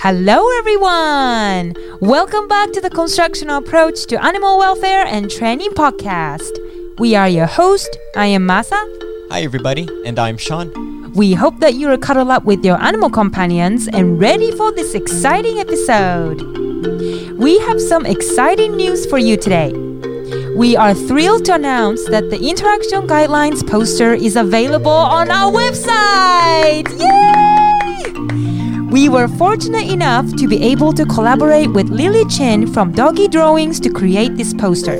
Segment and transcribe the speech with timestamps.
[0.00, 1.74] Hello, everyone!
[2.00, 6.52] Welcome back to the Constructional Approach to Animal Welfare and Training podcast.
[7.00, 7.98] We are your host.
[8.14, 8.78] I am Masa.
[9.32, 11.12] Hi, everybody, and I'm Sean.
[11.14, 14.94] We hope that you are cuddled up with your animal companions and ready for this
[14.94, 16.42] exciting episode.
[17.36, 19.72] We have some exciting news for you today.
[20.54, 26.88] We are thrilled to announce that the Interaction Guidelines poster is available on our website!
[26.96, 27.57] Yay!
[28.90, 33.78] We were fortunate enough to be able to collaborate with Lily Chen from Doggy Drawings
[33.80, 34.96] to create this poster.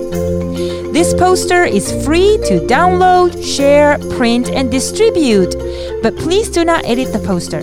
[0.93, 5.55] This poster is free to download, share, print, and distribute,
[6.03, 7.61] but please do not edit the poster.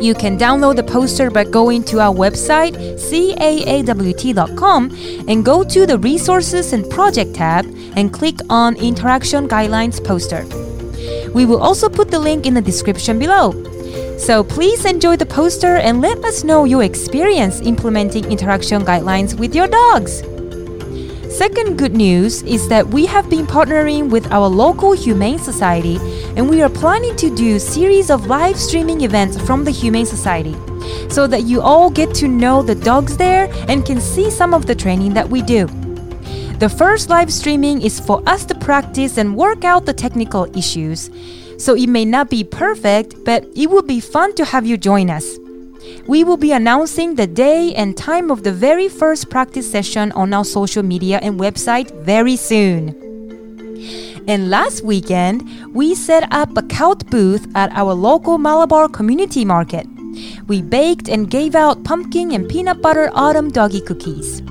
[0.00, 4.90] You can download the poster by going to our website, caawt.com,
[5.26, 7.66] and go to the Resources and Project tab
[7.96, 10.44] and click on Interaction Guidelines poster.
[11.32, 13.75] We will also put the link in the description below.
[14.18, 19.54] So please enjoy the poster and let us know your experience implementing interaction guidelines with
[19.54, 20.22] your dogs.
[21.36, 25.98] Second good news is that we have been partnering with our local Humane Society
[26.34, 30.56] and we are planning to do series of live streaming events from the Humane Society
[31.10, 34.64] so that you all get to know the dogs there and can see some of
[34.64, 35.66] the training that we do.
[36.58, 41.10] The first live streaming is for us to practice and work out the technical issues.
[41.58, 45.10] So it may not be perfect, but it will be fun to have you join
[45.10, 45.38] us.
[46.06, 50.34] We will be announcing the day and time of the very first practice session on
[50.34, 52.94] our social media and website very soon.
[54.28, 59.86] And last weekend, we set up a cout booth at our local Malabar community market.
[60.48, 64.42] We baked and gave out pumpkin and peanut butter autumn doggy cookies.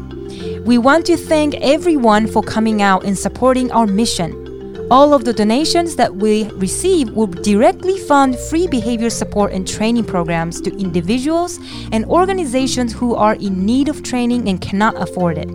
[0.66, 4.45] We want to thank everyone for coming out and supporting our mission.
[4.92, 10.04] All of the donations that we receive will directly fund free behavior support and training
[10.04, 11.60] programs to individuals
[11.92, 15.50] and organizations who are in need of training and cannot afford it.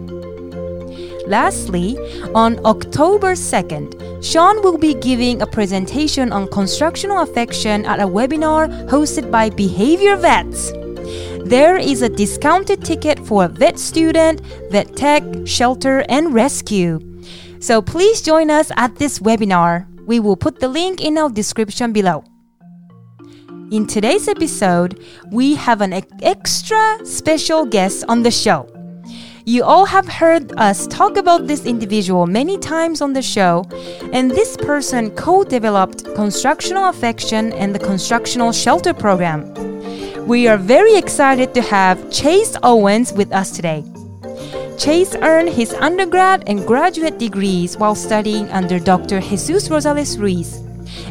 [1.28, 1.96] Lastly,
[2.34, 8.66] on October 2nd, Sean will be giving a presentation on constructional affection at a webinar
[8.88, 10.72] hosted by Behavior Vets.
[11.44, 14.40] There is a discounted ticket for a vet student,
[14.72, 17.09] vet tech, shelter, and rescue.
[17.60, 19.86] So please join us at this webinar.
[20.06, 22.24] We will put the link in our description below.
[23.70, 28.66] In today's episode, we have an extra special guest on the show.
[29.44, 33.66] You all have heard us talk about this individual many times on the show,
[34.12, 39.44] and this person co developed Constructional Affection and the Constructional Shelter Program.
[40.26, 43.84] We are very excited to have Chase Owens with us today.
[44.80, 49.20] Chase earned his undergrad and graduate degrees while studying under Dr.
[49.20, 50.56] Jesus Rosales Ruiz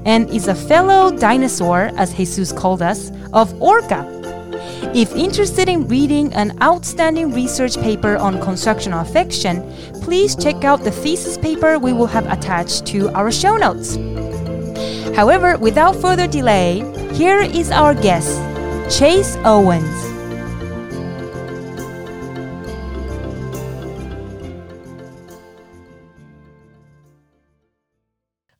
[0.06, 4.04] and is a fellow dinosaur, as Jesus called us, of ORCA.
[4.96, 9.62] If interested in reading an outstanding research paper on constructional affection,
[10.02, 13.98] please check out the thesis paper we will have attached to our show notes.
[15.16, 16.80] However, without further delay,
[17.14, 18.36] here is our guest,
[18.90, 20.09] Chase Owens.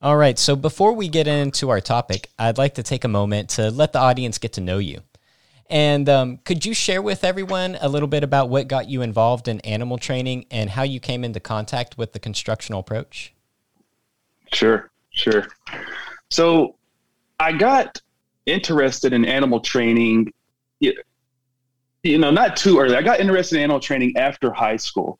[0.02, 3.50] All right, so before we get into our topic, I'd like to take a moment
[3.50, 5.02] to let the audience get to know you.
[5.68, 9.46] And um, could you share with everyone a little bit about what got you involved
[9.46, 13.34] in animal training and how you came into contact with the constructional approach?
[14.54, 15.48] Sure, sure.
[16.30, 16.76] So
[17.38, 18.00] I got
[18.46, 20.32] interested in animal training,
[20.80, 20.94] you
[22.04, 22.96] know, not too early.
[22.96, 25.18] I got interested in animal training after high school,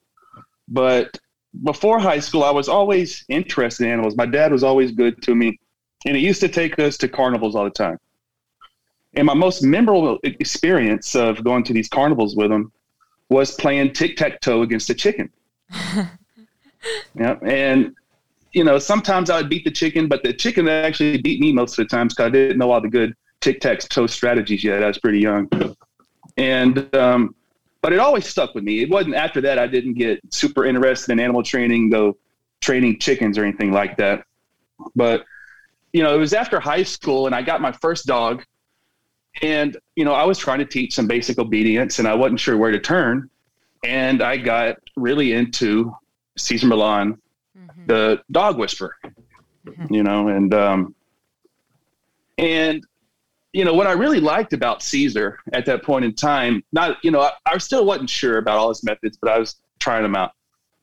[0.68, 1.18] but
[1.62, 4.16] before high school, I was always interested in animals.
[4.16, 5.58] My dad was always good to me,
[6.06, 7.98] and he used to take us to carnivals all the time.
[9.14, 12.70] And my most memorable experience of going to these carnivals with him
[13.28, 15.30] was playing tic tac toe against a chicken.
[17.14, 17.94] yeah, and
[18.52, 21.78] you know sometimes I would beat the chicken, but the chicken actually beat me most
[21.78, 24.84] of the times because I didn't know all the good tic tac toe strategies yet.
[24.84, 25.48] I was pretty young,
[26.36, 27.34] and um,
[27.82, 28.82] but it always stuck with me.
[28.82, 32.16] It wasn't after that I didn't get super interested in animal training, though
[32.60, 34.24] training chickens or anything like that.
[34.94, 35.24] But
[35.92, 38.44] you know, it was after high school and I got my first dog
[39.42, 42.56] and you know, I was trying to teach some basic obedience and I wasn't sure
[42.56, 43.30] where to turn.
[43.82, 45.96] And I got really into
[46.36, 47.20] Cesar Millan,
[47.58, 47.86] mm-hmm.
[47.86, 48.96] the dog whisperer.
[49.66, 49.94] Mm-hmm.
[49.94, 50.94] You know, and um
[52.36, 52.84] and
[53.52, 57.10] you know what I really liked about Cesar at that point in time, not you
[57.10, 60.14] know I, I, still wasn't sure about all his methods, but I was trying them
[60.14, 60.32] out.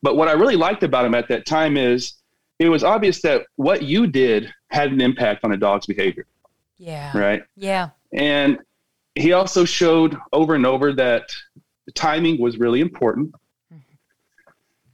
[0.01, 2.13] But what I really liked about him at that time is
[2.59, 6.25] it was obvious that what you did had an impact on a dog's behavior.
[6.77, 7.17] Yeah.
[7.17, 7.43] Right.
[7.55, 7.89] Yeah.
[8.13, 8.59] And
[9.15, 11.29] he also showed over and over that
[11.95, 13.31] timing was really important
[13.73, 13.79] mm-hmm.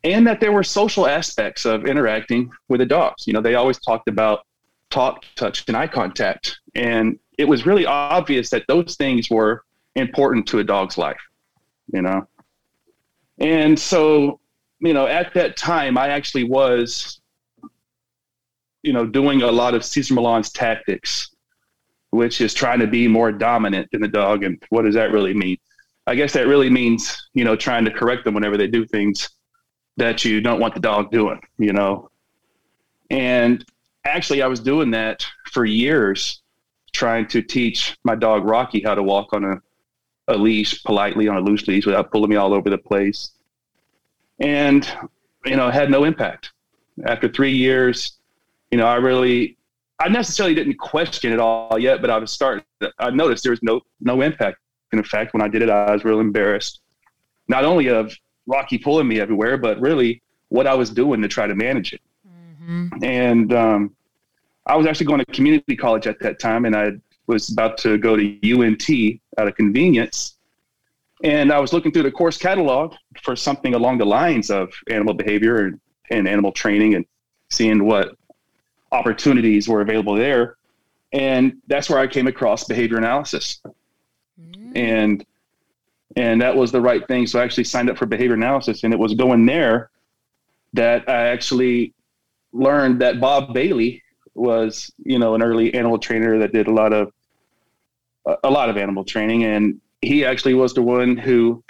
[0.04, 3.28] and that there were social aspects of interacting with the dogs.
[3.28, 4.46] You know, they always talked about
[4.90, 6.60] talk, touch, and eye contact.
[6.76, 9.64] And it was really obvious that those things were
[9.96, 11.22] important to a dog's life,
[11.92, 12.28] you know.
[13.40, 14.40] And so,
[14.80, 17.20] you know, at that time, I actually was,
[18.84, 21.34] you know, doing a lot of Cesar Millan's tactics,
[22.12, 24.44] which is trying to be more dominant than the dog.
[24.44, 25.58] And what does that really mean?
[26.06, 29.30] I guess that really means, you know, trying to correct them whenever they do things
[29.98, 32.10] that you don't want the dog doing, you know.
[33.10, 33.64] And
[34.06, 36.43] actually, I was doing that for years,
[36.94, 39.62] trying to teach my dog Rocky how to walk on a,
[40.28, 43.32] a leash politely on a loose leash without pulling me all over the place.
[44.40, 44.90] And,
[45.46, 46.52] you know, had no impact.
[47.06, 48.14] After three years,
[48.72, 49.58] you know, I really,
[50.00, 52.64] I necessarily didn't question it all yet, but I was starting,
[53.00, 54.58] I noticed there was no, no impact.
[54.92, 56.82] And in fact, when I did it, I was real embarrassed,
[57.48, 61.48] not only of Rocky pulling me everywhere, but really what I was doing to try
[61.48, 62.02] to manage it.
[62.28, 63.04] Mm-hmm.
[63.04, 63.96] And um,
[64.66, 66.92] I was actually going to community college at that time, and I
[67.28, 70.38] was about to go to UNT out of convenience.
[71.24, 75.14] And I was looking through the course catalog for something along the lines of animal
[75.14, 75.80] behavior and,
[76.10, 77.06] and animal training and
[77.50, 78.16] seeing what
[78.92, 80.58] opportunities were available there.
[81.14, 83.62] And that's where I came across behavior analysis.
[84.40, 84.78] Mm-hmm.
[84.78, 85.26] And
[86.16, 87.26] and that was the right thing.
[87.26, 89.90] So I actually signed up for behavior analysis, and it was going there
[90.74, 91.94] that I actually
[92.52, 94.03] learned that Bob Bailey
[94.36, 97.12] was, you know, an early animal trainer that did a lot of
[98.44, 101.64] a lot of animal training, and he actually was the one who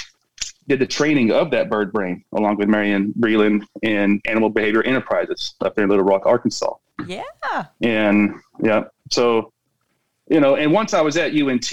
[0.68, 5.56] did the training of that bird brain along with Marian Breland and Animal Behavior Enterprises
[5.62, 6.74] up there in Little Rock, Arkansas.
[7.06, 7.24] Yeah.
[7.82, 9.52] And yeah, so
[10.30, 11.72] you know, and once I was at UNT,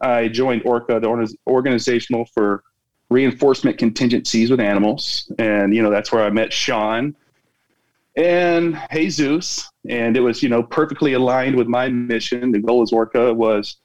[0.00, 2.62] I joined ORCA, the Organizational for
[3.10, 5.30] Reinforcement Contingencies with Animals.
[5.38, 7.16] And, you know, that's where I met Sean
[8.18, 9.70] and Jesus.
[9.88, 12.52] And it was, you know, perfectly aligned with my mission.
[12.52, 13.76] The goal of ORCA was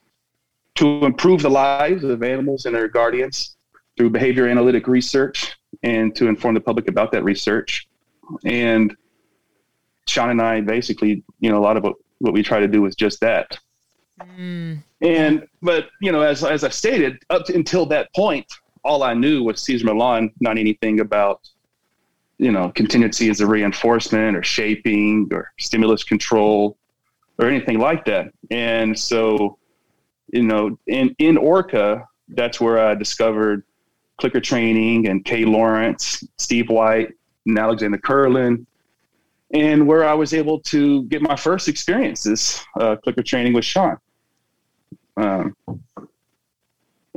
[0.74, 3.56] to improve the lives of animals and their guardians
[3.96, 7.86] through behavior analytic research and to inform the public about that research.
[8.44, 8.94] And
[10.08, 12.84] Sean and I basically, you know, a lot of what, what we try to do
[12.86, 13.56] is just that.
[14.20, 14.82] Mm.
[15.00, 18.46] And but you know, as as I stated, up to, until that point,
[18.84, 21.40] all I knew was Cesar Millan, not anything about
[22.38, 26.76] you know contingencies a reinforcement or shaping or stimulus control
[27.38, 28.32] or anything like that.
[28.50, 29.58] And so,
[30.32, 33.64] you know, in in Orca, that's where I discovered
[34.18, 37.12] clicker training and Kay Laurence, Steve White,
[37.46, 38.66] and Alexandra Kurland,
[39.52, 43.96] and where I was able to get my first experiences uh, clicker training with Sean.
[45.16, 45.54] Um,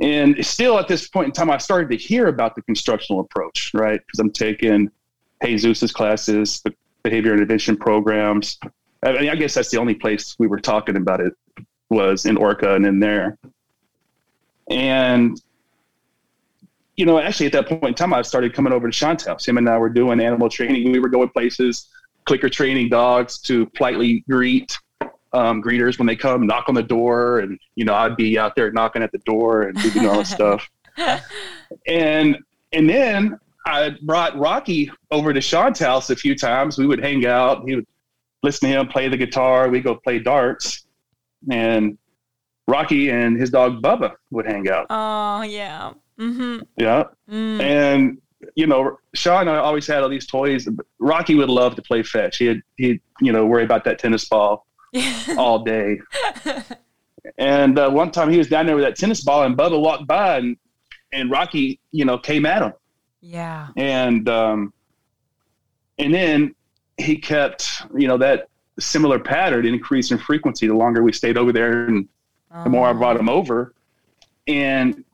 [0.00, 3.72] and still at this point in time, I started to hear about the constructional approach,
[3.74, 4.00] right?
[4.06, 4.90] Because I'm taking
[5.44, 8.58] Jesus's classes, the behavior intervention programs.
[9.02, 11.32] I, mean, I guess that's the only place we were talking about it
[11.88, 13.38] was in Orca and in there.
[14.70, 15.40] And
[16.96, 19.46] you know, actually at that point in time, I started coming over to Sean's house.
[19.46, 20.90] Him and I were doing animal training.
[20.90, 21.88] We were going places,
[22.26, 24.76] clicker training dogs to politely greet
[25.32, 28.56] um, greeters when they come knock on the door, and you know I'd be out
[28.56, 30.68] there knocking at the door and doing all this stuff.
[31.86, 32.38] And
[32.72, 36.78] and then I brought Rocky over to Sean's house a few times.
[36.78, 37.64] We would hang out.
[37.66, 37.86] He would
[38.42, 39.68] listen to him play the guitar.
[39.68, 40.86] We go play darts,
[41.50, 41.98] and
[42.66, 44.86] Rocky and his dog Bubba would hang out.
[44.90, 46.60] Oh yeah, mm-hmm.
[46.76, 47.04] yeah.
[47.30, 47.60] Mm.
[47.60, 48.22] And
[48.54, 50.68] you know, Sean always had all these toys.
[50.98, 52.38] Rocky would love to play fetch.
[52.38, 54.64] He had he you know worry about that tennis ball.
[55.36, 56.00] all day.
[57.38, 60.06] and uh, one time he was down there with that tennis ball, and Bubba walked
[60.06, 60.56] by, and
[61.12, 62.72] and Rocky, you know, came at him.
[63.20, 63.68] Yeah.
[63.76, 64.72] And um,
[65.98, 66.54] and then
[66.96, 68.48] he kept, you know, that
[68.78, 72.08] similar pattern increase in frequency the longer we stayed over there, and
[72.52, 72.64] oh.
[72.64, 73.74] the more I brought him over,
[74.46, 75.04] and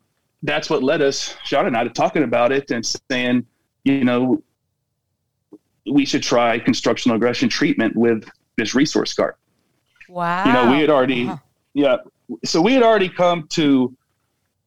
[0.43, 3.47] that's what led us, Sean and I, to talking about it and saying,
[3.85, 4.43] you know,
[5.91, 9.35] we should try constructional aggression treatment with this resource guard.
[10.09, 10.45] Wow.
[10.45, 11.37] You know, we had already, uh-huh.
[11.73, 11.97] yeah.
[12.45, 13.97] So we had already come to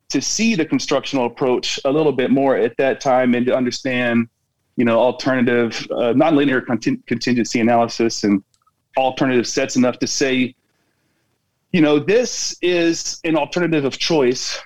[0.09, 4.29] to see the constructional approach a little bit more at that time and to understand,
[4.77, 8.43] you know, alternative uh, nonlinear conting- contingency analysis and
[8.95, 10.55] alternative sets enough to say,
[11.71, 14.59] you know, this is an alternative of choice,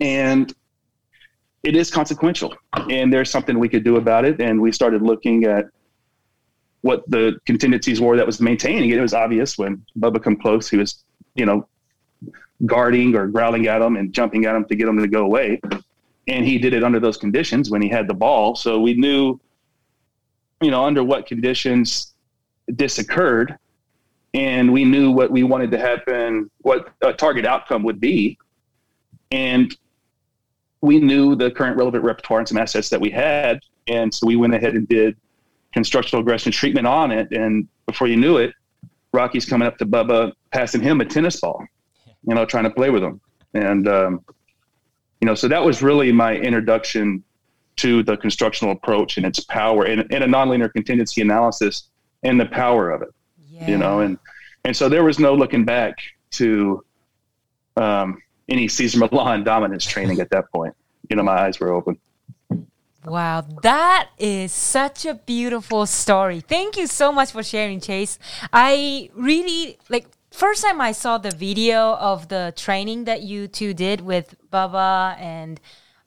[0.00, 0.52] and
[1.62, 2.54] it is consequential,
[2.90, 4.40] and there's something we could do about it.
[4.40, 5.66] And we started looking at
[6.82, 8.98] what the contingencies were that was maintaining it.
[8.98, 11.04] It was obvious when Bubba come close, he was,
[11.34, 11.68] you know,
[12.64, 15.60] guarding or growling at him and jumping at him to get him to go away.
[16.28, 18.56] And he did it under those conditions when he had the ball.
[18.56, 19.38] So we knew,
[20.60, 22.14] you know, under what conditions
[22.66, 23.56] this occurred.
[24.34, 28.38] And we knew what we wanted to happen, what a target outcome would be.
[29.30, 29.76] And
[30.80, 33.60] we knew the current relevant repertoire and some assets that we had.
[33.86, 35.16] And so we went ahead and did
[35.72, 37.30] constructional aggression treatment on it.
[37.32, 38.52] And before you knew it,
[39.12, 41.64] Rocky's coming up to Bubba, passing him a tennis ball,
[42.26, 43.20] you know, trying to play with them.
[43.54, 44.24] And, um,
[45.20, 47.22] you know, so that was really my introduction
[47.76, 51.88] to the constructional approach and its power and, and a nonlinear contingency analysis
[52.22, 53.08] and the power of it,
[53.48, 53.68] yeah.
[53.68, 54.18] you know, and,
[54.64, 55.98] and so there was no looking back
[56.32, 56.84] to,
[57.76, 60.74] um, any Cesar Millan dominance training at that point.
[61.10, 61.98] You know, my eyes were open.
[63.04, 66.40] Wow, that is such a beautiful story.
[66.40, 68.18] Thank you so much for sharing, Chase.
[68.52, 73.72] I really like first time I saw the video of the training that you two
[73.72, 75.58] did with Bubba and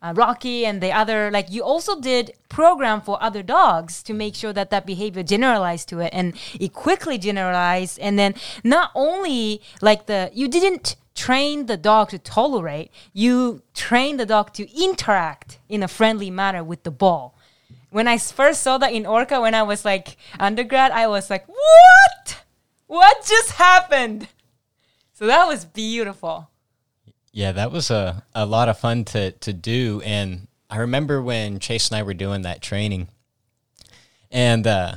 [0.04, 4.36] uh, Rocky and the other like you also did program for other dogs to make
[4.36, 9.62] sure that that behavior generalized to it and it quickly generalized and then not only
[9.82, 15.58] like the you didn't train the dog to tolerate, you train the dog to interact
[15.68, 17.36] in a friendly manner with the ball.
[17.90, 21.46] When I first saw that in Orca when I was like undergrad, I was like,
[21.48, 22.39] what?
[22.90, 24.28] What just happened?
[25.14, 26.50] So that was beautiful.
[27.32, 30.02] Yeah, that was a, a lot of fun to, to do.
[30.04, 33.10] And I remember when Chase and I were doing that training,
[34.32, 34.96] and uh,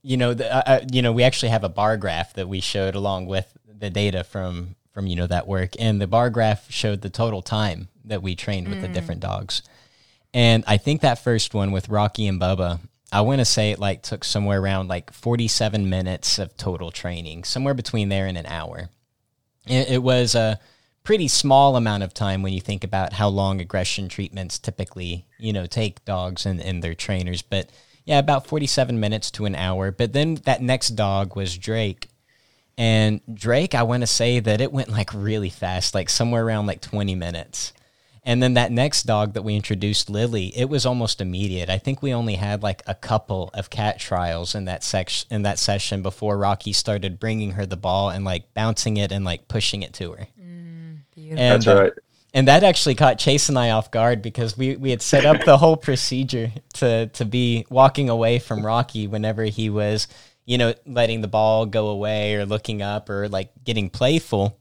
[0.00, 2.58] you know, the, uh, uh you know, we actually have a bar graph that we
[2.60, 6.70] showed along with the data from from you know that work, and the bar graph
[6.70, 8.82] showed the total time that we trained with mm.
[8.82, 9.60] the different dogs.
[10.32, 12.80] And I think that first one with Rocky and Bubba,
[13.12, 17.44] I want to say it like took somewhere around like 47 minutes of total training,
[17.44, 18.90] somewhere between there and an hour.
[19.66, 20.60] It, it was a
[21.02, 25.52] pretty small amount of time when you think about how long aggression treatments typically, you
[25.52, 27.42] know, take dogs and, and their trainers.
[27.42, 27.70] But
[28.04, 29.90] yeah, about 47 minutes to an hour.
[29.90, 32.08] But then that next dog was Drake.
[32.78, 36.66] And Drake, I want to say that it went like really fast, like somewhere around
[36.66, 37.72] like 20 minutes.
[38.22, 41.70] And then that next dog that we introduced, Lily, it was almost immediate.
[41.70, 45.42] I think we only had like a couple of CAT trials in that section in
[45.42, 49.48] that session before Rocky started bringing her the ball and like bouncing it and like
[49.48, 50.26] pushing it to her.
[50.38, 51.92] Mm, and, That's right.
[52.32, 55.44] And that actually caught Chase and I off guard because we, we had set up
[55.44, 60.06] the whole procedure to to be walking away from Rocky whenever he was
[60.50, 64.58] you know, letting the ball go away or looking up or like getting playful.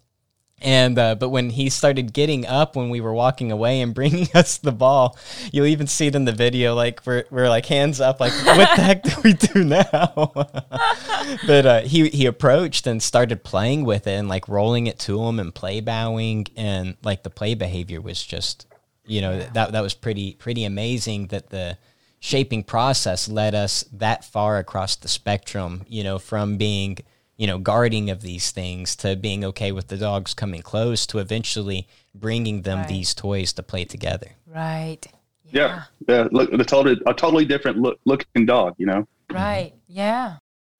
[0.61, 4.27] And uh, but when he started getting up when we were walking away and bringing
[4.33, 5.17] us the ball,
[5.51, 6.75] you'll even see it in the video.
[6.75, 10.31] Like we're we're like hands up, like what the heck do we do now?
[11.47, 15.23] but uh, he he approached and started playing with it and like rolling it to
[15.23, 18.67] him and play bowing and like the play behavior was just
[19.05, 21.77] you know that that was pretty pretty amazing that the
[22.19, 26.97] shaping process led us that far across the spectrum, you know, from being,
[27.39, 31.19] you know, guarding of these things to being okay with the dogs coming close to
[31.19, 32.87] eventually bringing them right.
[32.89, 34.31] these toys to play together.
[34.45, 35.07] Right.
[35.45, 35.83] Yeah.
[36.05, 36.23] Yeah.
[36.23, 36.27] yeah.
[36.33, 39.07] Look, a totally, a totally different look, looking dog, you know?
[39.31, 39.71] Right.
[39.87, 40.39] Yeah.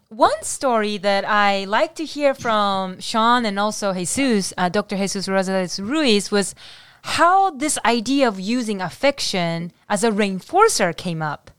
[0.09, 4.97] One story that I like to hear from Sean and also Jesus, uh, Dr.
[4.97, 6.55] Jesus Rosales Ruiz, was
[7.03, 11.51] how this idea of using affection as a reinforcer came up.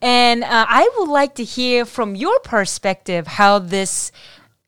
[0.00, 4.12] And uh, I would like to hear from your perspective how this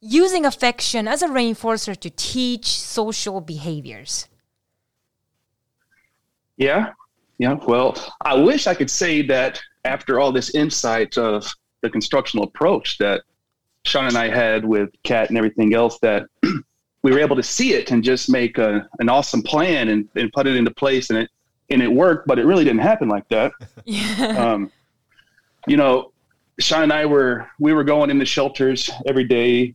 [0.00, 4.28] using affection as a reinforcer to teach social behaviors.
[6.56, 6.92] Yeah,
[7.38, 7.54] yeah.
[7.54, 11.46] Well, I wish I could say that after all this insight of
[11.80, 13.22] the constructional approach that
[13.84, 16.26] Sean and I had with CAT and everything else, that
[17.02, 20.32] we were able to see it and just make a, an awesome plan and, and
[20.32, 21.30] put it into place and it
[21.70, 23.52] and it worked but it really didn't happen like that
[23.84, 24.26] yeah.
[24.52, 24.70] um,
[25.66, 26.12] you know
[26.60, 29.74] sean and i were we were going in the shelters every day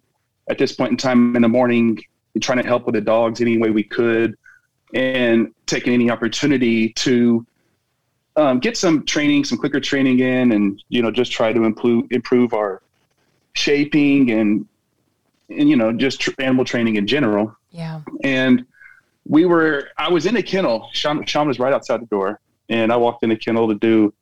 [0.49, 1.97] at this point in time in the morning
[2.41, 4.37] trying to help with the dogs any way we could
[4.93, 7.45] and taking any opportunity to
[8.37, 12.05] um, get some training some clicker training in and you know just try to improve
[12.11, 12.81] improve our
[13.53, 14.65] shaping and
[15.49, 17.55] and you know just tr- animal training in general.
[17.71, 18.01] Yeah.
[18.23, 18.65] And
[19.27, 20.89] we were I was in a kennel.
[20.93, 24.13] Sean, Sean was right outside the door, and I walked in the kennel to do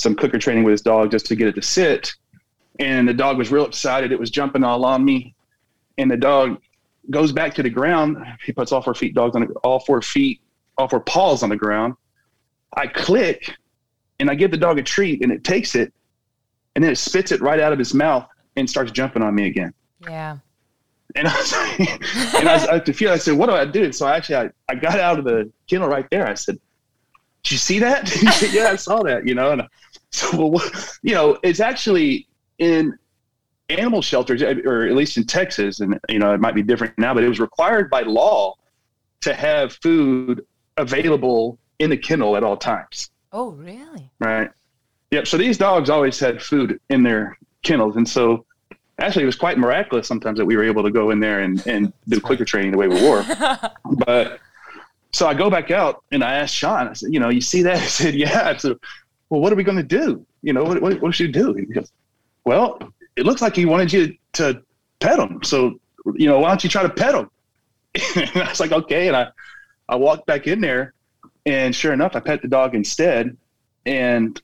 [0.00, 2.12] some clicker training with his dog just to get it to sit.
[2.78, 4.12] And the dog was real excited.
[4.12, 5.34] It was jumping all on me,
[5.98, 6.60] and the dog
[7.10, 8.16] goes back to the ground.
[8.44, 10.40] He puts all four feet dogs on all four feet,
[10.78, 11.94] all four paws on the ground.
[12.76, 13.54] I click,
[14.18, 15.92] and I give the dog a treat, and it takes it,
[16.74, 18.26] and then it spits it right out of his mouth
[18.56, 19.74] and starts jumping on me again.
[20.08, 20.38] Yeah.
[21.16, 21.80] And I was, like,
[22.36, 23.92] and I, was, feel, I said, what do I do?
[23.92, 26.26] So I actually, I, I got out of the kennel right there.
[26.26, 26.58] I said,
[27.42, 28.08] did you see that?
[28.08, 29.52] said, yeah, I saw that, you know?
[29.52, 29.62] And
[30.10, 30.70] so, well,
[31.02, 32.26] you know, it's actually
[32.58, 32.96] in
[33.68, 37.14] animal shelters, or at least in Texas, and, you know, it might be different now,
[37.14, 38.54] but it was required by law
[39.20, 40.44] to have food
[40.76, 43.10] available in the kennel at all times.
[43.32, 44.10] Oh, really?
[44.18, 44.50] Right.
[45.10, 45.26] Yep.
[45.26, 47.96] So these dogs always had food in their kennels.
[47.96, 48.44] And so
[48.98, 51.64] actually it was quite miraculous sometimes that we were able to go in there and,
[51.66, 53.24] and do clicker training the way we were.
[54.06, 54.40] but
[55.12, 57.62] so I go back out and I asked Sean, I said, you know, you see
[57.62, 57.76] that?
[57.82, 58.56] I said, yeah.
[58.56, 58.76] Said,
[59.30, 60.26] well, what are we going to do?
[60.42, 61.66] You know, what, what, what should we do?
[61.66, 61.92] Goes,
[62.44, 62.78] well,
[63.16, 64.62] it looks like he wanted you to
[64.98, 65.42] pet him.
[65.42, 65.80] So,
[66.14, 67.30] you know, why don't you try to pet him?
[68.16, 69.08] and I was like, okay.
[69.08, 69.28] And I,
[69.88, 70.94] I walked back in there
[71.46, 73.36] and sure enough, I pet the dog instead.
[73.86, 74.40] And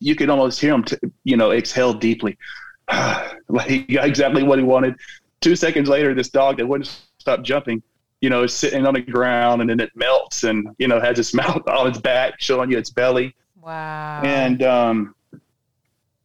[0.00, 2.36] you could almost hear him, t- you know, exhale deeply.
[3.48, 4.96] like he got exactly what he wanted.
[5.40, 7.82] Two seconds later, this dog that wouldn't stop jumping,
[8.20, 11.18] you know, is sitting on the ground and then it melts and, you know, has
[11.18, 13.34] its mouth on its back, showing you its belly.
[13.66, 14.22] Wow.
[14.24, 15.14] And, um,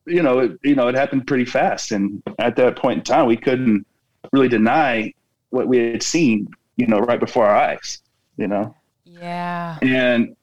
[0.06, 1.92] you know, it, you know, it happened pretty fast.
[1.92, 3.88] And at that point in time, we couldn't
[4.32, 5.12] really deny
[5.50, 8.00] what we had seen, you know, right before our eyes,
[8.38, 8.76] you know?
[9.06, 9.80] Yeah.
[9.82, 10.36] And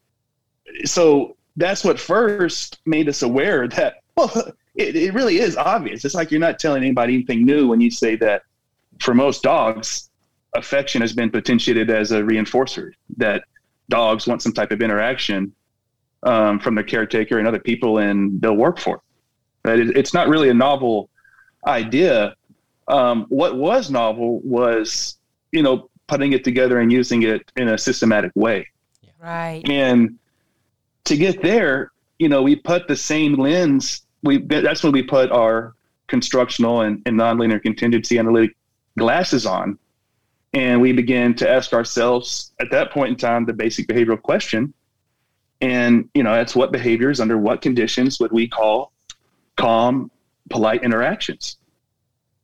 [0.84, 6.04] so that's what first made us aware that, well, it, it really is obvious.
[6.04, 8.42] It's like you're not telling anybody anything new when you say that
[8.98, 10.10] for most dogs,
[10.56, 13.44] affection has been potentiated as a reinforcer, that
[13.88, 15.54] dogs want some type of interaction
[16.28, 19.02] um, from the caretaker and other people, and they'll work for it.
[19.62, 21.08] But it, it's not really a novel
[21.66, 22.34] idea.
[22.86, 25.16] Um, what was novel was,
[25.52, 28.66] you know, putting it together and using it in a systematic way.
[29.18, 29.62] Right.
[29.68, 30.18] And
[31.04, 34.02] to get there, you know, we put the same lens.
[34.22, 35.74] We that's when we put our
[36.08, 38.54] constructional and, and nonlinear contingency analytic
[38.98, 39.78] glasses on,
[40.52, 44.74] and we begin to ask ourselves at that point in time the basic behavioral question.
[45.60, 48.92] And you know, that's what behaviors under what conditions would we call
[49.56, 50.10] calm,
[50.50, 51.58] polite interactions,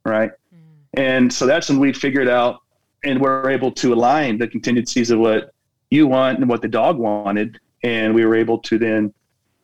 [0.05, 0.31] right?
[0.31, 0.59] Mm.
[0.94, 2.61] And so that's when we figured out
[3.05, 5.53] and we're able to align the contingencies of what
[5.90, 9.12] you want and what the dog wanted and we were able to then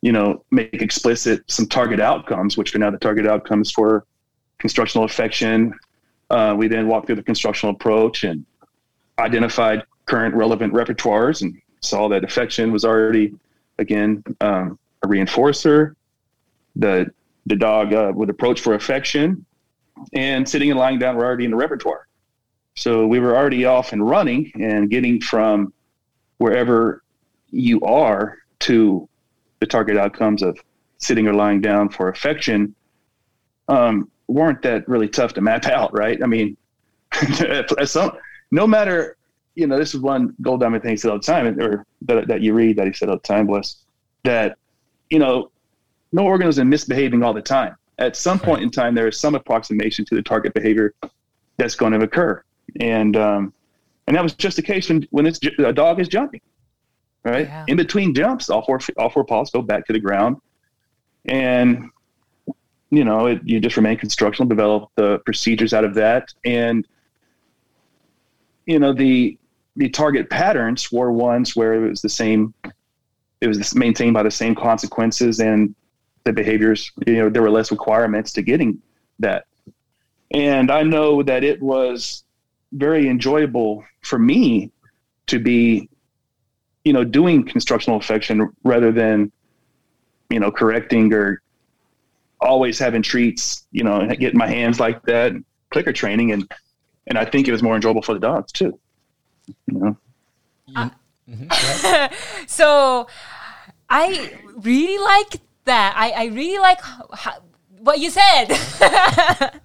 [0.03, 4.07] you know make explicit some target outcomes which are now the target outcomes for
[4.59, 5.75] constructional affection
[6.31, 8.45] uh, we then walked through the constructional approach and
[9.19, 13.35] identified current relevant repertoires and saw that affection was already
[13.79, 15.95] again um, a reinforcer
[16.77, 17.11] the
[17.47, 19.45] the dog uh, would approach for affection
[20.13, 22.07] and sitting and lying down were already in the repertoire
[22.77, 25.73] so we were already off and running and getting from
[26.39, 27.03] wherever
[27.51, 29.09] you are to
[29.59, 30.59] the target outcomes of
[30.99, 32.75] sitting or lying down for affection
[33.69, 36.23] um, weren't that really tough to map out, right?
[36.23, 36.57] I mean,
[37.85, 38.13] some,
[38.51, 39.17] no matter,
[39.61, 42.41] you know, this is one Goldiamond thing he said all the time, or that, that
[42.41, 43.85] you read that he said all the time was
[44.25, 44.57] that,
[45.11, 45.51] you know,
[46.13, 47.77] no organism misbehaving all the time.
[47.99, 50.95] At some point in time, there is some approximation to the target behavior
[51.57, 52.43] that's going to occur.
[52.81, 53.53] And, um,
[54.07, 56.41] and that was just the case when, when it's, a dog is jumping
[57.25, 57.47] right?
[57.47, 57.65] Yeah.
[57.69, 60.37] In between jumps, all four all four paws go back to the ground,
[61.27, 61.91] and
[62.91, 66.87] you know it, you just remain constructional, develop the procedures out of that, and
[68.67, 69.37] you know the
[69.77, 72.55] the target patterns were ones where it was the same,
[73.41, 75.75] it was maintained by the same consequences and
[76.25, 76.91] the behaviors.
[77.07, 78.81] You know there were less requirements to getting
[79.21, 79.47] that,
[80.33, 82.25] and I know that it was
[82.73, 84.71] very enjoyable for me
[85.27, 85.89] to be
[86.85, 89.31] you know, doing constructional affection rather than,
[90.31, 91.43] you know, correcting or
[92.41, 95.33] always having treats, you know, getting my hands like that,
[95.71, 96.33] clicker training.
[96.33, 96.51] And,
[97.07, 98.79] and I think it was more enjoyable for the dogs too,
[99.67, 99.97] you know?
[100.75, 100.91] Uh,
[101.29, 102.15] mm-hmm.
[102.47, 103.07] so
[103.89, 105.95] I really like that.
[105.97, 107.35] I, I really like how,
[107.81, 108.49] what you said.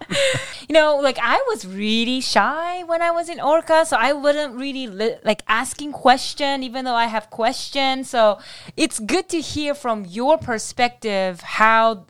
[0.69, 4.55] you know, like I was really shy when I was in Orca, so I wouldn't
[4.55, 8.09] really li- like asking question, even though I have questions.
[8.09, 8.39] So
[8.75, 12.05] it's good to hear from your perspective how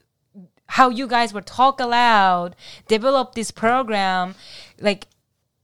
[0.67, 2.55] how you guys were talk aloud,
[2.87, 4.35] develop this program,
[4.79, 5.07] like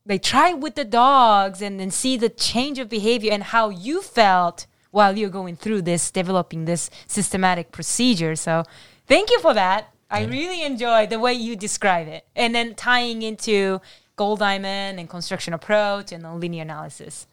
[0.05, 4.01] they try with the dogs and then see the change of behavior and how you
[4.01, 8.35] felt while you're going through this, developing this systematic procedure.
[8.35, 8.63] So
[9.07, 9.93] thank you for that.
[10.09, 13.79] I really enjoy the way you describe it, and then tying into
[14.17, 17.27] Goldiamond and construction approach and the linear analysis.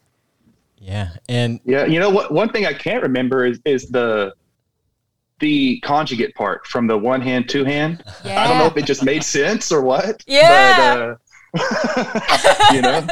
[0.78, 2.30] Yeah, and yeah, you know what?
[2.30, 4.32] One thing I can't remember is is the
[5.40, 8.04] the conjugate part from the one hand two hand.
[8.24, 8.42] Yeah.
[8.42, 10.22] I don't know if it just made sense or what.
[10.26, 10.94] Yeah.
[10.94, 11.14] But, uh,
[12.72, 13.06] you know?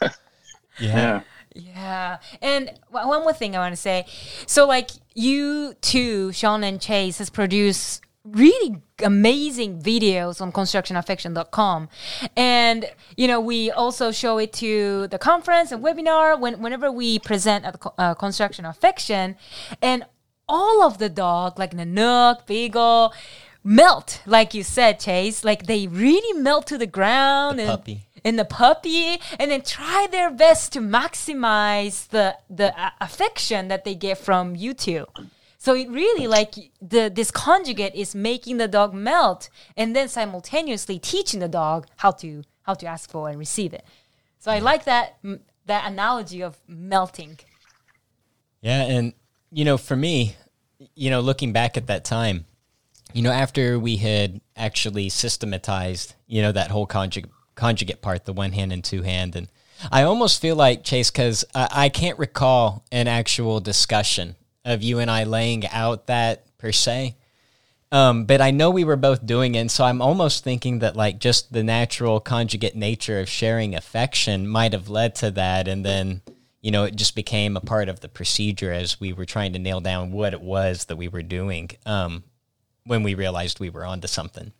[0.80, 1.22] yeah.
[1.54, 2.18] Yeah.
[2.42, 4.06] And w- one more thing I want to say.
[4.46, 11.88] So, like, you too, Sean and Chase, has produced really amazing videos on constructionaffection.com
[12.36, 17.18] and you know we also show it to the conference and webinar when, whenever we
[17.18, 19.36] present at the uh, construction affection
[19.80, 20.04] and
[20.48, 23.12] all of the dog like nanook beagle
[23.66, 25.44] melt like you said chase.
[25.44, 28.00] Like they really melt to the ground The and puppy.
[28.24, 33.84] and the puppy and then try their best to maximize the the uh, affection that
[33.84, 35.06] they get from you two.
[35.58, 40.98] So it really like the this conjugate is making the dog melt and then simultaneously
[41.00, 43.84] teaching the dog how to how to ask for and receive it.
[44.38, 45.16] So i like that
[45.66, 47.38] that analogy of melting.
[48.62, 49.12] Yeah, and
[49.50, 50.36] you know, for me,
[50.94, 52.44] you know, looking back at that time,
[53.16, 58.34] you know, after we had actually systematized, you know, that whole conjugate conjugate part, the
[58.34, 59.48] one hand and two hand, and
[59.90, 64.98] I almost feel like Chase because I, I can't recall an actual discussion of you
[64.98, 67.16] and I laying out that per se.
[67.90, 70.94] Um, but I know we were both doing it, and so I'm almost thinking that
[70.94, 75.86] like just the natural conjugate nature of sharing affection might have led to that, and
[75.86, 76.20] then
[76.60, 79.58] you know it just became a part of the procedure as we were trying to
[79.58, 81.70] nail down what it was that we were doing.
[81.86, 82.22] Um,
[82.86, 84.52] when we realized we were onto something,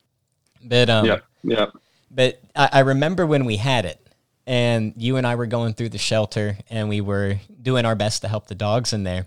[0.63, 1.19] but um, Yeah.
[1.43, 1.67] Yeah.
[2.11, 4.01] but I, I remember when we had it,
[4.47, 8.23] and you and I were going through the shelter, and we were doing our best
[8.23, 9.27] to help the dogs in there.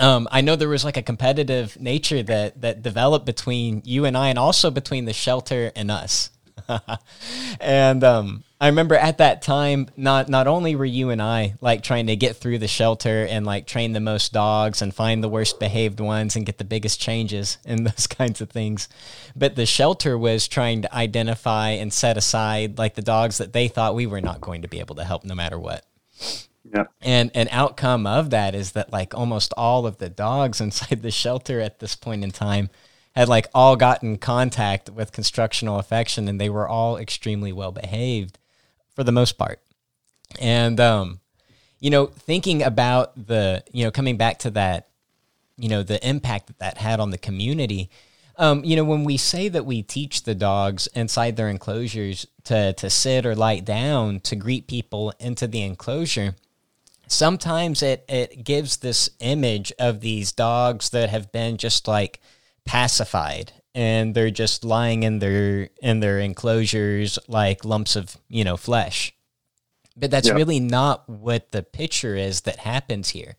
[0.00, 4.16] Um, I know there was like a competitive nature that that developed between you and
[4.16, 6.30] I, and also between the shelter and us.
[7.60, 11.82] and um, I remember at that time, not not only were you and I like
[11.82, 15.28] trying to get through the shelter and like train the most dogs and find the
[15.28, 18.88] worst behaved ones and get the biggest changes and those kinds of things,
[19.36, 23.68] but the shelter was trying to identify and set aside like the dogs that they
[23.68, 25.84] thought we were not going to be able to help no matter what.
[26.64, 26.84] Yeah.
[27.02, 31.10] And an outcome of that is that like almost all of the dogs inside the
[31.10, 32.70] shelter at this point in time
[33.14, 38.38] had like all gotten contact with constructional affection and they were all extremely well behaved
[38.94, 39.60] for the most part.
[40.40, 41.20] And um
[41.84, 44.88] you know, thinking about the, you know, coming back to that,
[45.58, 47.90] you know, the impact that that had on the community,
[48.36, 52.72] um, you know, when we say that we teach the dogs inside their enclosures to
[52.72, 56.34] to sit or lie down to greet people into the enclosure,
[57.06, 62.20] sometimes it it gives this image of these dogs that have been just like
[62.64, 68.56] pacified and they're just lying in their in their enclosures like lumps of you know
[68.56, 69.12] flesh.
[69.96, 70.34] But that's Yeah.
[70.34, 73.36] really not what the picture is that happens here.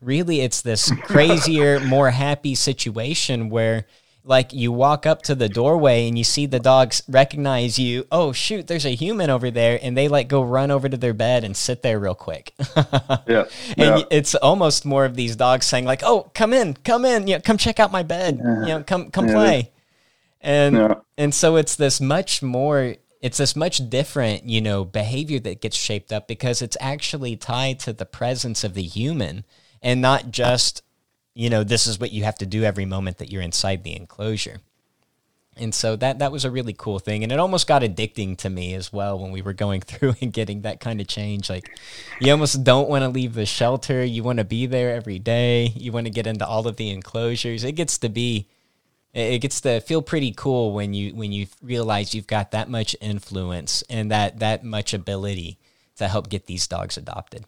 [0.00, 3.86] Really it's this crazier more happy situation where
[4.28, 8.06] like you walk up to the doorway and you see the dogs recognize you.
[8.10, 9.78] Oh shoot there's a human over there.
[9.80, 12.52] And they like go run over to their bed and sit there real quick.
[13.28, 13.44] Yeah.
[13.76, 14.02] and yeah.
[14.10, 17.26] it's almost more of these dogs saying like oh come in come in.
[17.28, 18.38] You know come check out my bed.
[18.38, 19.72] You know come come Yeah, play
[20.46, 20.94] and Yeah.
[21.18, 25.76] and so it's this much more it's this much different you know behavior that gets
[25.76, 29.44] shaped up because it's actually tied to the presence of the human
[29.82, 30.82] and not just
[31.34, 33.94] you know this is what you have to do every moment that you're inside the
[33.96, 34.60] enclosure.
[35.58, 37.22] And so that that was a really cool thing.
[37.22, 40.30] And it almost got addicting to me as well when we were going through and
[40.30, 41.48] getting that kind of change.
[41.48, 41.66] Like
[42.20, 44.04] you almost don't want to leave the shelter.
[44.04, 45.72] You want to be there every day.
[45.74, 47.64] You want to get into all of the enclosures.
[47.64, 48.48] It gets to be
[49.16, 52.94] it gets to feel pretty cool when you when you realize you've got that much
[53.00, 55.58] influence and that that much ability
[55.96, 57.44] to help get these dogs adopted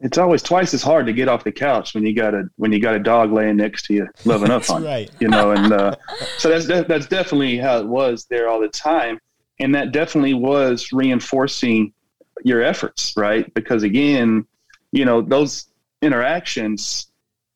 [0.00, 2.72] It's always twice as hard to get off the couch when you got a when
[2.72, 4.88] you got a dog laying next to you, loving up on you.
[4.88, 5.10] right.
[5.20, 5.94] You know, and uh,
[6.38, 9.18] so that's de- that's definitely how it was there all the time,
[9.60, 11.92] and that definitely was reinforcing
[12.42, 13.52] your efforts, right?
[13.54, 14.46] Because again,
[14.90, 15.68] you know, those
[16.02, 17.08] interactions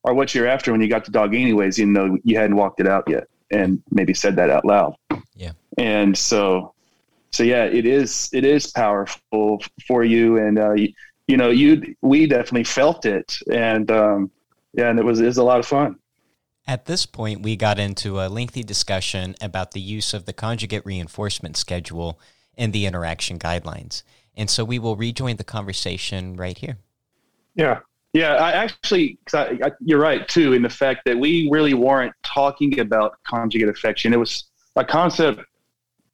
[0.05, 1.79] are what you're after when you got the dog, anyways.
[1.79, 4.95] Even though you hadn't walked it out yet, and maybe said that out loud.
[5.35, 5.51] Yeah.
[5.77, 6.73] And so,
[7.31, 10.93] so yeah, it is it is powerful for you, and uh, you,
[11.27, 14.31] you know, you we definitely felt it, and um,
[14.73, 15.97] yeah, and it was it was a lot of fun.
[16.67, 20.85] At this point, we got into a lengthy discussion about the use of the conjugate
[20.85, 22.19] reinforcement schedule
[22.55, 24.03] and the interaction guidelines.
[24.35, 26.77] And so we will rejoin the conversation right here.
[27.55, 27.79] Yeah.
[28.13, 31.73] Yeah, I actually, 'cause I, I, you're right too, in the fact that we really
[31.75, 34.13] weren't talking about conjugate affection.
[34.13, 34.45] It was
[34.75, 35.41] a concept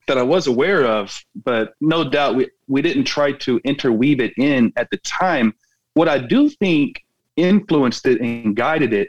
[0.06, 4.34] that I was aware of, but no doubt we, we didn't try to interweave it
[4.36, 5.54] in at the time.
[5.94, 7.04] What I do think
[7.36, 9.08] influenced it and guided it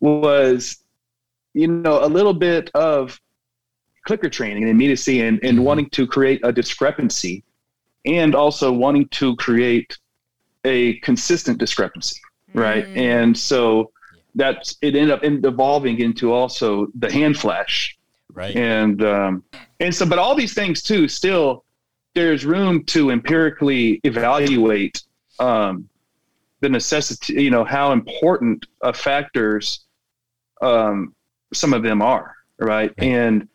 [0.00, 0.84] was,
[1.54, 3.18] you know, a little bit of
[4.06, 5.62] clicker training and immediacy and, and Mhm.
[5.62, 7.42] wanting to create a discrepancy
[8.04, 9.98] and also wanting to create
[10.64, 12.20] a consistent discrepancy,
[12.54, 12.86] right?
[12.86, 12.96] Mm.
[12.96, 13.90] And so
[14.34, 17.96] that's it ended up in evolving into also the hand flash,
[18.32, 18.54] Right.
[18.54, 19.44] and um,
[19.80, 21.64] and so, but all these things too, still
[22.14, 25.02] there's room to empirically evaluate
[25.38, 25.88] um,
[26.60, 29.84] the necessity, you know, how important uh, factors
[30.60, 31.14] um,
[31.52, 32.68] some of them are, right?
[32.68, 32.94] Right.
[32.98, 33.48] And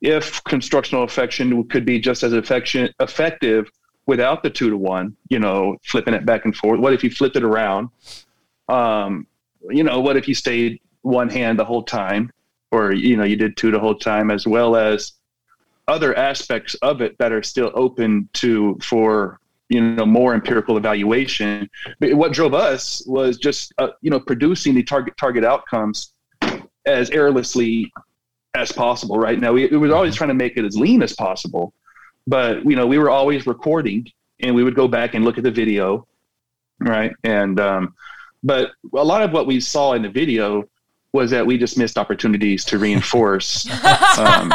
[0.00, 3.70] if constructional affection could be just as affection effective
[4.06, 6.80] without the two to one, you know, flipping it back and forth.
[6.80, 7.88] What if you flipped it around?
[8.68, 9.26] Um,
[9.70, 12.30] you know, what if you stayed one hand the whole time,
[12.70, 15.12] or you know, you did two the whole time, as well as
[15.88, 19.38] other aspects of it that are still open to for
[19.68, 21.68] you know more empirical evaluation.
[22.00, 26.12] But what drove us was just uh, you know producing the target target outcomes
[26.86, 27.92] as errorlessly
[28.54, 29.18] as possible.
[29.18, 31.72] Right now, we, we was always trying to make it as lean as possible,
[32.26, 34.06] but you know we were always recording,
[34.40, 36.06] and we would go back and look at the video,
[36.80, 37.12] right?
[37.24, 37.94] And um,
[38.42, 40.68] but a lot of what we saw in the video
[41.12, 43.68] was that we just missed opportunities to reinforce
[44.18, 44.52] um,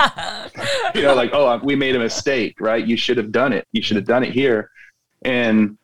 [0.93, 2.85] you know, like, oh, we made a mistake, right?
[2.85, 3.65] You should have done it.
[3.71, 4.69] You should have done it here.
[5.23, 5.77] And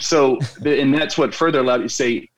[0.00, 2.28] so, and that's what further allowed you to say,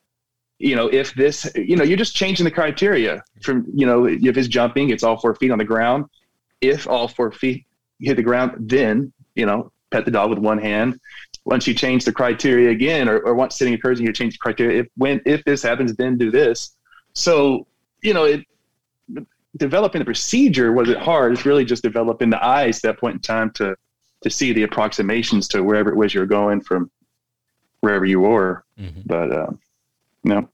[0.58, 4.36] you know, if this, you know, you're just changing the criteria from, you know, if
[4.36, 6.06] it's jumping, it's all four feet on the ground.
[6.60, 7.66] If all four feet
[8.00, 10.98] hit the ground, then, you know, pet the dog with one hand.
[11.44, 14.38] Once you change the criteria again, or, or once sitting occurs and you change the
[14.38, 16.76] criteria, if when if this happens, then do this.
[17.12, 17.66] So,
[18.02, 18.44] you know, it
[19.56, 21.32] developing the procedure wasn't hard.
[21.32, 23.76] It's really just developing the eyes at that point in time to
[24.22, 26.90] to see the approximations to wherever it was you're going from
[27.80, 28.64] wherever you were.
[28.80, 29.02] Mhm.
[29.06, 29.60] But um,
[30.24, 30.48] no,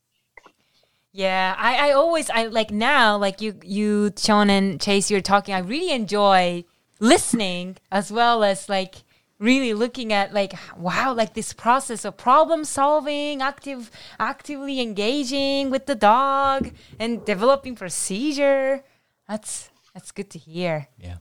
[1.12, 5.54] Yeah, I, I always I like now like you you Sean and Chase you're talking.
[5.54, 6.64] I really enjoy
[7.00, 8.96] listening as well as like
[9.40, 15.86] really looking at like wow like this process of problem solving, active actively engaging with
[15.86, 18.84] the dog and developing procedure.
[19.28, 20.88] That's that's good to hear.
[20.98, 21.16] Yeah.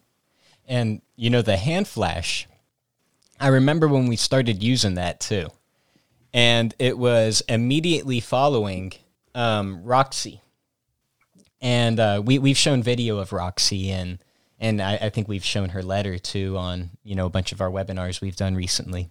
[0.68, 2.48] And you know the hand flash.
[3.40, 5.48] I remember when we started using that too.
[6.34, 8.94] And it was immediately following
[9.34, 10.42] um, Roxy.
[11.62, 14.20] And uh, we we've shown video of Roxy and
[14.60, 17.62] and I, I think we've shown her letter too on, you know, a bunch of
[17.62, 19.10] our webinars we've done recently.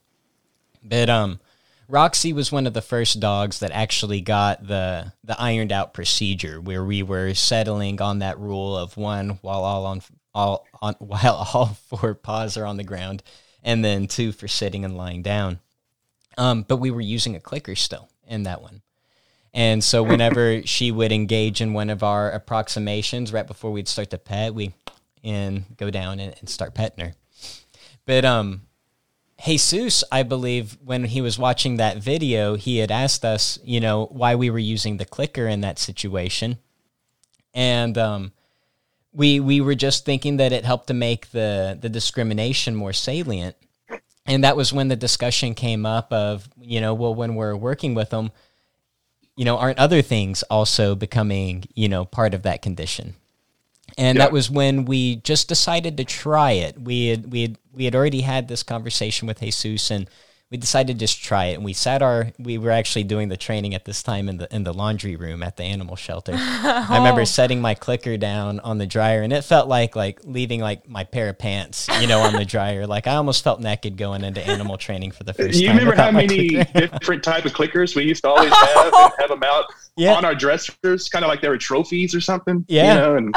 [0.82, 1.40] But um
[1.90, 6.60] Roxy was one of the first dogs that actually got the the ironed out procedure
[6.60, 10.02] where we were settling on that rule of one while all on
[10.34, 13.22] all on while all four paws are on the ground,
[13.62, 15.60] and then two for sitting and lying down.
[16.36, 18.82] Um, but we were using a clicker still in that one.
[19.54, 24.10] And so whenever she would engage in one of our approximations right before we'd start
[24.10, 24.74] to pet, we
[25.24, 27.14] and go down and, and start petting her.
[28.06, 28.62] But um
[29.44, 34.06] Jesus, I believe, when he was watching that video, he had asked us, you know,
[34.06, 36.58] why we were using the clicker in that situation.
[37.54, 38.32] And um,
[39.12, 43.56] we we were just thinking that it helped to make the the discrimination more salient.
[44.26, 47.94] And that was when the discussion came up of, you know, well, when we're working
[47.94, 48.30] with them,
[49.36, 53.14] you know, aren't other things also becoming, you know, part of that condition?
[53.98, 54.24] And Yeah.
[54.24, 56.80] that was when we just decided to try it.
[56.80, 60.08] We had we had we had already had this conversation with Jesus and
[60.50, 63.36] we decided to just try it and we sat our we were actually doing the
[63.36, 66.32] training at this time in the in the laundry room at the animal shelter.
[66.36, 70.60] I remember setting my clicker down on the dryer and it felt like like leaving
[70.60, 72.86] like my pair of pants, you know, on the dryer.
[72.86, 75.76] Like I almost felt naked going into animal training for the first you time.
[75.78, 79.42] remember how many different type of clickers we used to always have and have them
[79.42, 80.14] out Yeah.
[80.14, 82.64] on our dressers, kind of like they were trophies or something.
[82.68, 82.94] Yeah.
[82.94, 83.34] you know, and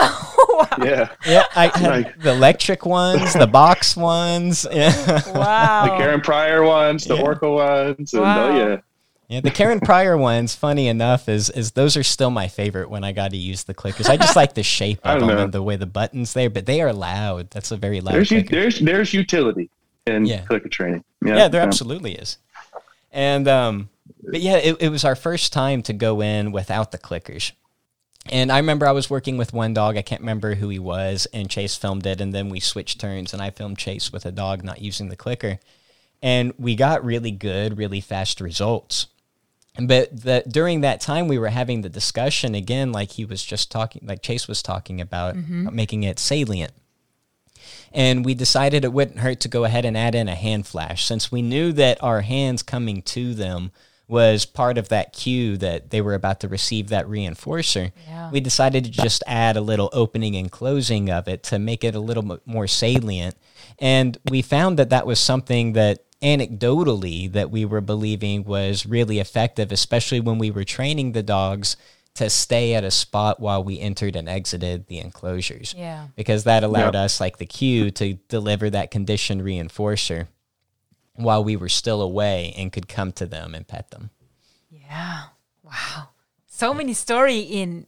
[0.81, 4.65] yeah, Yeah, I had Like- the electric ones, the box ones.
[4.71, 4.93] Yeah.
[5.33, 5.85] Wow.
[5.85, 7.21] the Karen Pryor ones, the Yeah.
[7.21, 8.47] Orca ones, and Wow.
[8.49, 8.77] oh yeah,
[9.27, 13.03] Yeah, the Karen Pryor ones, funny enough, is is those are still my favorite when
[13.03, 14.09] I got to use the clickers.
[14.09, 15.37] I just like the shape of them know.
[15.43, 17.49] and the way the buttons there, but they are loud.
[17.51, 18.49] That's a very loud there's clicker.
[18.55, 19.69] there's there's utility
[20.07, 20.41] in Yeah.
[20.41, 21.03] clicker training.
[21.23, 21.67] yeah, there yeah.
[21.67, 22.37] absolutely is.
[23.11, 23.89] And um,
[24.23, 27.51] but yeah, it, it was our first time to go in without the clickers.
[28.31, 29.97] And I remember I was working with one dog.
[29.97, 33.33] I can't remember who he was, and Chase filmed it, and then we switched turns,
[33.33, 35.59] and I filmed Chase with a dog not using the clicker,
[36.21, 39.07] and we got really good, really fast results.
[39.79, 43.71] But the, during that time, we were having the discussion again, like he was just
[43.71, 45.67] talking, like Chase was talking mm-hmm.
[45.67, 46.73] about, making it salient
[47.93, 51.05] and we decided it wouldn't hurt to go ahead and add in a hand flash
[51.05, 53.71] since we knew that our hands coming to them
[54.07, 57.91] was part of that cue that they were about to receive that reinforcer.
[58.07, 58.29] Yeah.
[58.29, 61.95] We decided to just add a little opening and closing of it to make it
[61.95, 63.35] a little more salient.
[63.79, 69.19] And we found that that was something that anecdotally that we were believing was really
[69.19, 71.75] effective, especially when we were training the dogs
[72.13, 75.73] to stay at a spot while we entered and exited the enclosures.
[75.77, 76.07] Yeah.
[76.15, 77.05] Because that allowed Yep.
[77.05, 80.27] us, like the cue, to deliver that conditioned reinforcer
[81.13, 84.09] while we were still away and could come to them and pet them.
[84.69, 85.23] Yeah.
[85.63, 86.09] Wow.
[86.47, 87.87] So many story in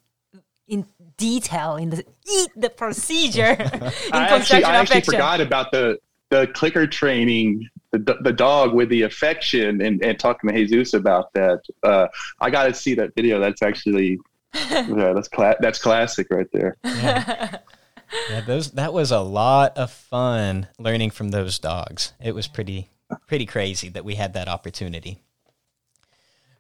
[0.67, 0.85] in
[1.17, 5.13] detail in the eat the procedure in I actually, construction I actually affection.
[5.13, 10.49] forgot about the the clicker training the, the dog with the affection and, and talking
[10.49, 11.61] to Jesus about that.
[11.83, 12.07] Uh,
[12.39, 13.39] I got to see that video.
[13.39, 14.19] That's actually
[14.53, 16.77] yeah, that's cla- that's classic right there.
[16.83, 22.13] Yeah, those that was a lot of fun learning from those dogs.
[22.21, 22.89] It was pretty
[23.27, 25.19] pretty crazy that we had that opportunity.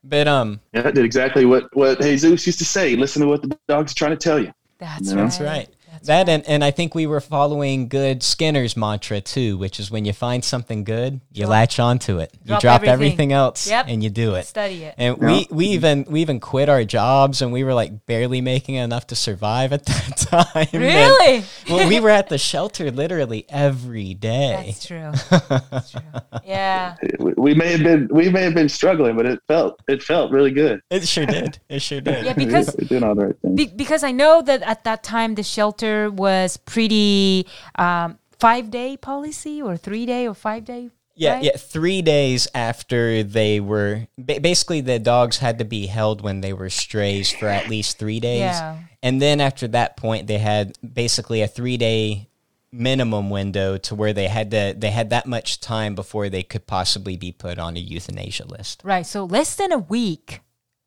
[0.03, 2.95] But um Yeah, it did exactly what what Jesus used to say.
[2.95, 4.51] Listen to what the dog's trying to tell you.
[4.79, 5.15] That's Yeah.
[5.15, 5.23] right.
[5.23, 5.69] That's right.
[5.93, 9.89] That's that and, and I think we were following good Skinner's mantra too, which is
[9.91, 12.31] when you find something good, you Drop- latch onto it.
[12.43, 12.93] You drop drop everything.
[12.93, 13.85] everything, else Yep.
[13.89, 14.45] and you do it.
[14.45, 14.95] Study it.
[14.97, 15.27] And Yeah.
[15.27, 19.07] we, we even we even quit our jobs and we were like barely making enough
[19.07, 20.17] to survive at that
[20.53, 20.67] time.
[20.73, 21.43] And- Really?
[21.69, 24.63] well, we were at the shelter literally every day.
[24.67, 25.11] That's true.
[25.69, 26.01] That's true.
[26.45, 26.95] Yeah.
[27.19, 30.31] We, we may have been we may have been struggling, but it felt it felt
[30.31, 30.81] really good.
[30.89, 31.59] It sure did.
[31.69, 32.25] It sure did.
[32.25, 33.55] Yeah, because we're doing all the right things.
[33.55, 38.97] Be- because I know that at that time the shelter was pretty um, five day
[38.97, 40.89] policy or three day or five day.
[41.15, 41.43] Yeah, right?
[41.43, 41.57] yeah.
[41.57, 46.53] Three days after they were, ba- basically, the dogs had to be held when they
[46.53, 48.39] were strays for at least three days.
[48.39, 48.79] Yeah.
[49.03, 52.29] And then after that point, they had basically a three day
[52.71, 56.65] minimum window to where they had to they had that much time before they could
[56.65, 58.81] possibly be put on a euthanasia list.
[58.83, 59.05] Right.
[59.05, 60.41] So less than a week.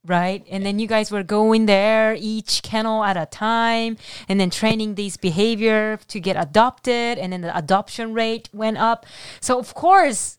[0.07, 0.47] Right.
[0.49, 3.97] And then you guys were going there, each kennel at a time,
[4.29, 7.19] and then training these behavior to get adopted.
[7.19, 9.05] And then the adoption rate went up.
[9.40, 10.38] So, of course,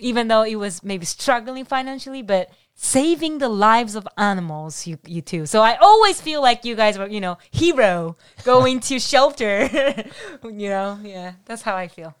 [0.00, 5.20] even though it was maybe struggling financially, but saving the lives of animals, you, you
[5.20, 5.46] too.
[5.46, 9.68] So I always feel like you guys were, you know, hero going to shelter.
[10.44, 12.14] you know, yeah, that's how I feel.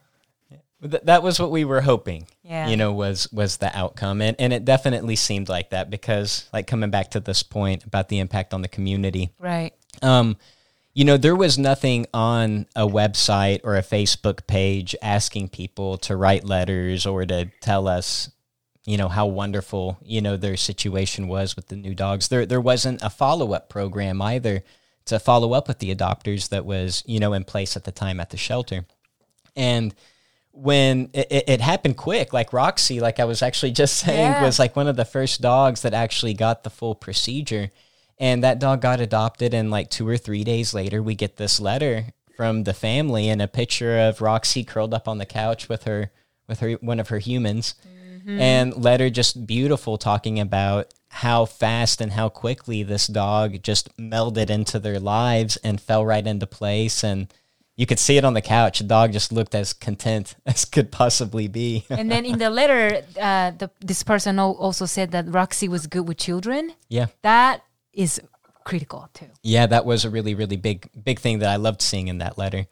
[0.82, 2.26] Th- that was what we were hoping.
[2.42, 2.68] Yeah.
[2.68, 6.66] You know, was was the outcome, and and it definitely seemed like that because, like,
[6.66, 9.30] coming back to this point about the impact on the community.
[9.38, 9.72] Right.
[10.02, 10.36] Um,
[10.94, 16.16] you know, there was nothing on a website or a Facebook page asking people to
[16.16, 18.30] write letters or to tell us,
[18.84, 22.28] you know, how wonderful, you know, their situation was with the new dogs.
[22.28, 24.64] There there wasn't a follow-up program either
[25.04, 28.20] to follow up with the adopters that was, you know, in place at the time
[28.20, 28.84] at the shelter.
[29.56, 29.94] And
[30.52, 34.42] when it, it, it happened quick, like Roxy, like I was actually just saying, Yeah.
[34.42, 37.70] was like one of the first dogs that actually got the full procedure.
[38.18, 41.58] And that dog got adopted, and like two or three days later, we get this
[41.58, 45.84] letter from the family and a picture of Roxy curled up on the couch with
[45.84, 46.12] her
[46.46, 48.38] with her one of her humans, mm-hmm.
[48.38, 54.50] and letter just beautiful talking about how fast and how quickly this dog just melded
[54.50, 57.32] into their lives and fell right into place and
[57.76, 58.78] you could see it on the couch.
[58.78, 61.84] The dog just looked as content as could possibly be.
[61.90, 66.06] And then in the letter, uh, the, this person also said that Roxy was good
[66.08, 66.72] with children.
[66.88, 67.06] yeah.
[67.22, 68.20] That is
[68.64, 69.26] critical too.
[69.42, 72.38] Yeah, that was a really, really big, big thing that I loved seeing in that
[72.38, 72.66] letter.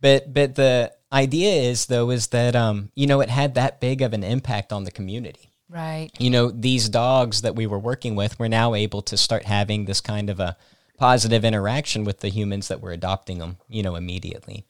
[0.00, 4.02] But, but the idea is though is that um, you know, it had that big
[4.02, 5.50] of an impact on the community.
[5.68, 6.10] Right.
[6.18, 9.84] You know, these dogs that we were working with were now able to start having
[9.84, 10.56] this kind of a
[11.00, 13.56] positive interaction with the humans that were adopting them.
[13.68, 14.64] You know, immediately.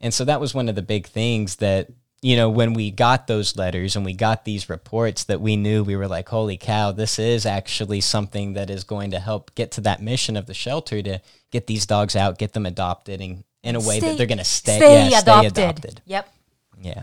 [0.00, 1.88] And so that was one of the big things that
[2.24, 5.82] you know, when we got those letters and we got these reports that we knew
[5.82, 9.72] we were like, holy cow, this is actually something that is going to help get
[9.72, 11.18] to that mission of the shelter to
[11.50, 14.38] get these dogs out, get them adopted and in a way Stay- that they're going
[14.38, 15.50] to stay, Stay yeah, adopted.
[15.50, 16.00] stay adopted.
[16.06, 16.34] Yep.
[16.80, 17.02] Yeah.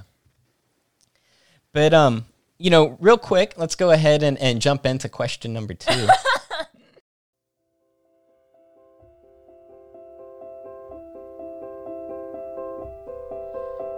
[1.74, 2.26] But um,
[2.58, 6.08] you know, real quick, let's go ahead and, and jump into question number two.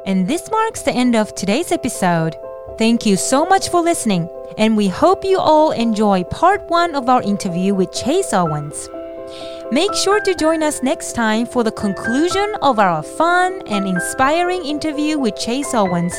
[0.06, 2.36] And this marks the end of today's episode.
[2.78, 4.28] Thank you so much for listening,
[4.58, 8.90] and we hope you all enjoy part one of our interview with Chase Owens.
[9.72, 14.66] Make sure to join us next time for the conclusion of our fun and inspiring
[14.66, 16.14] interview with Chase Owens,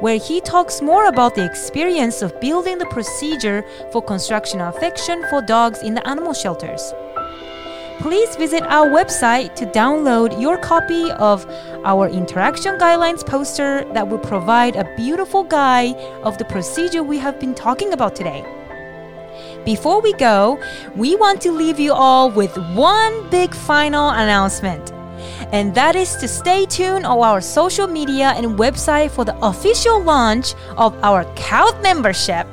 [0.00, 3.62] where he talks more about the experience of building the procedure
[3.92, 6.92] for construction affection for dogs in the animal shelters.
[8.00, 11.46] Please visit our website to download your copy of
[11.84, 17.40] our interaction guidelines poster that will provide a beautiful guide of the procedure we have
[17.40, 18.44] been talking about today.
[19.64, 20.62] Before we go,
[20.94, 24.92] we want to leave you all with one big final announcement.
[25.52, 30.02] And that is to stay tuned on our social media and website for the official
[30.02, 32.46] launch of our CAAWT membership.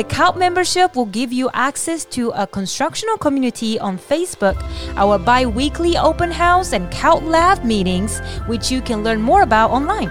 [0.00, 4.56] The CAAWT membership will give you access to a constructional community on Facebook,
[4.96, 9.70] our bi weekly open house and CAAWT Lab meetings, which you can learn more about
[9.70, 10.10] online.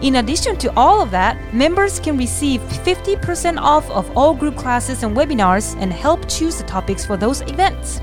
[0.00, 5.02] In addition to all of that, members can receive 50% off of all group classes
[5.02, 8.00] and webinars and help choose the topics for those events.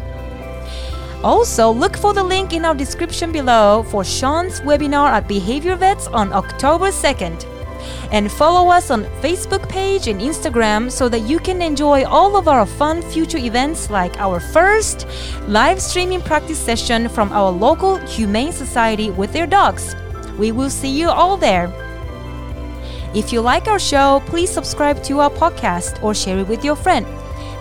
[1.23, 6.05] Also, look for the link in our description below for Sean's webinar at Behavior Vets
[6.05, 7.50] on October 2nd
[8.11, 12.47] and follow us on Facebook page and Instagram so that you can enjoy all of
[12.47, 15.07] our fun future events like our first
[15.47, 19.95] live streaming practice session from our local humane society with their dogs.
[20.37, 21.71] We will see you all there.
[23.13, 26.75] If you like our show, please subscribe to our podcast or share it with your
[26.75, 27.05] friend.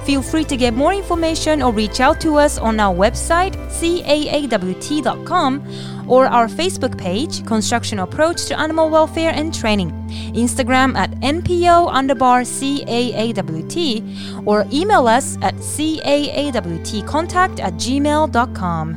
[0.05, 5.63] Feel free to get more information or reach out to us on our website, caawt.com,
[6.09, 9.93] or our Facebook page, Construction Approach to Animal Welfare and Training,
[10.35, 14.03] Instagram at NPO underbar CAAWT,
[14.47, 18.97] or email us at caawtcontact at gmail.com.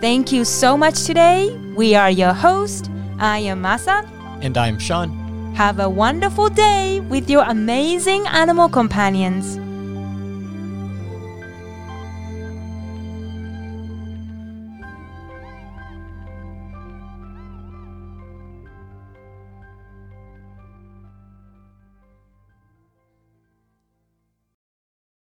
[0.00, 1.56] Thank you so much today.
[1.76, 2.90] We are your host.
[3.18, 4.08] I am Masa.
[4.42, 5.10] And I'm Sean.
[5.54, 9.58] Have a wonderful day with your amazing animal companions.